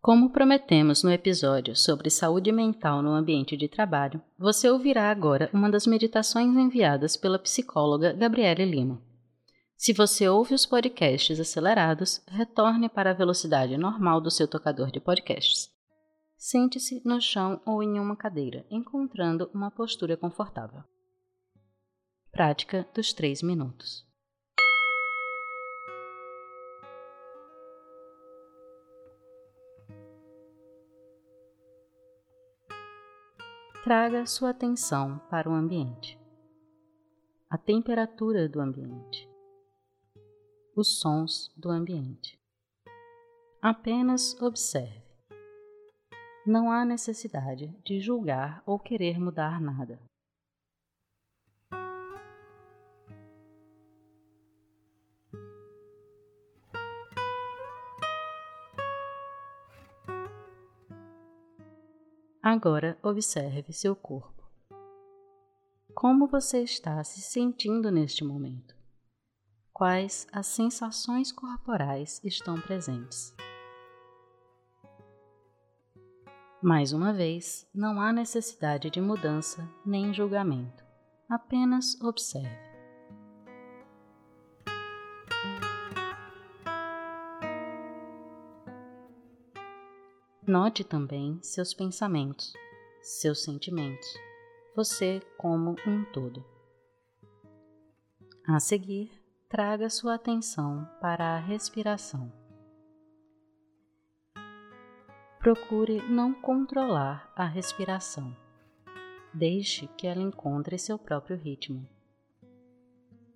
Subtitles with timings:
[0.00, 5.68] Como prometemos no episódio sobre saúde mental no ambiente de trabalho, você ouvirá agora uma
[5.68, 9.02] das meditações enviadas pela psicóloga Gabriele Lima.
[9.76, 15.00] Se você ouve os podcasts acelerados, retorne para a velocidade normal do seu tocador de
[15.00, 15.68] podcasts.
[16.36, 20.82] Sente-se no chão ou em uma cadeira, encontrando uma postura confortável.
[22.30, 24.07] Prática dos 3 minutos.
[33.88, 36.20] Traga sua atenção para o ambiente.
[37.48, 39.26] A temperatura do ambiente.
[40.76, 42.38] Os sons do ambiente.
[43.62, 45.02] Apenas observe.
[46.44, 49.98] Não há necessidade de julgar ou querer mudar nada.
[62.50, 64.42] Agora observe seu corpo.
[65.94, 68.74] Como você está se sentindo neste momento?
[69.70, 73.36] Quais as sensações corporais estão presentes?
[76.62, 80.82] Mais uma vez, não há necessidade de mudança nem julgamento.
[81.28, 82.67] Apenas observe.
[90.48, 92.54] Note também seus pensamentos,
[93.02, 94.08] seus sentimentos,
[94.74, 96.42] você como um todo.
[98.46, 99.12] A seguir,
[99.46, 102.32] traga sua atenção para a respiração.
[105.38, 108.34] Procure não controlar a respiração.
[109.34, 111.86] Deixe que ela encontre seu próprio ritmo.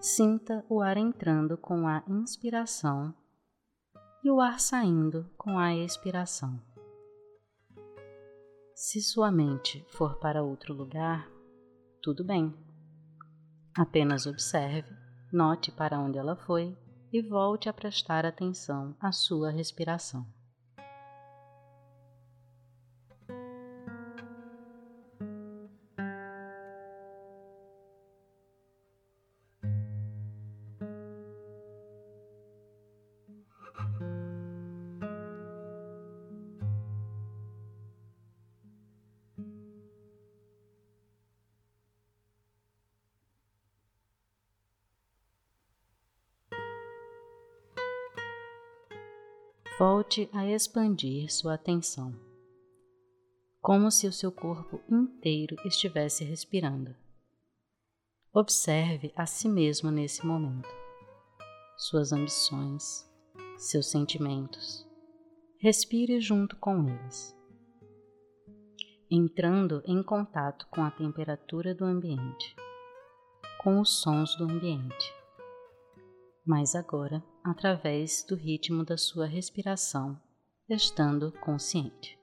[0.00, 3.12] Sinta o ar entrando com a inspiração
[4.22, 6.69] e o ar saindo com a expiração.
[8.82, 11.30] Se sua mente for para outro lugar,
[12.02, 12.50] tudo bem.
[13.76, 14.90] Apenas observe,
[15.30, 16.74] note para onde ela foi
[17.12, 20.26] e volte a prestar atenção à sua respiração.
[49.80, 52.14] Volte a expandir sua atenção,
[53.62, 56.94] como se o seu corpo inteiro estivesse respirando.
[58.30, 60.68] Observe a si mesmo nesse momento,
[61.78, 63.10] suas ambições,
[63.56, 64.86] seus sentimentos.
[65.58, 67.34] Respire junto com eles,
[69.10, 72.54] entrando em contato com a temperatura do ambiente,
[73.62, 75.20] com os sons do ambiente
[76.50, 80.20] mas agora através do ritmo da sua respiração,
[80.68, 82.18] estando consciente.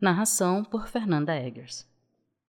[0.00, 1.87] Narração por Fernanda Eggers.